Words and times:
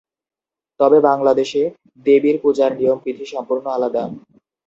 তবে, 0.79 0.97
বাংলাদেশে 1.09 1.61
দেবীর 2.05 2.37
পূজার 2.43 2.71
নিয়ম 2.79 2.97
বিধি 3.05 3.25
সম্পূর্ণ 3.33 3.65
আলাদা। 3.71 4.03